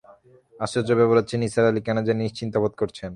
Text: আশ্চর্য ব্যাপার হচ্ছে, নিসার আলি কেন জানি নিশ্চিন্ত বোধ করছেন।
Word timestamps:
আশ্চর্য 0.59 0.89
ব্যাপার 0.99 1.17
হচ্ছে, 1.19 1.35
নিসার 1.41 1.65
আলি 1.69 1.81
কেন 1.87 1.97
জানি 2.07 2.21
নিশ্চিন্ত 2.27 2.53
বোধ 2.63 2.73
করছেন। 2.81 3.09